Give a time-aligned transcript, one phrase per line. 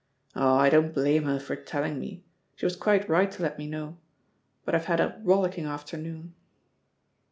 [0.35, 2.23] Oh, I don't blame her for telling me,
[2.55, 3.97] she was quite right to let me know,
[4.65, 6.33] but I've had a rollicking afternoon."